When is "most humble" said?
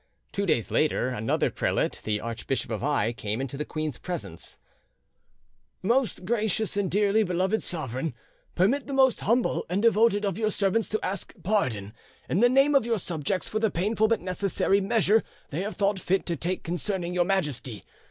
8.95-9.63